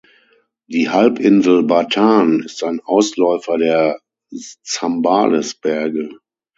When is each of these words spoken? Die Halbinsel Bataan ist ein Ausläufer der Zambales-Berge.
Die 0.65 0.89
Halbinsel 0.89 1.61
Bataan 1.61 2.41
ist 2.41 2.63
ein 2.63 2.79
Ausläufer 2.79 3.59
der 3.59 3.99
Zambales-Berge. 4.63 6.17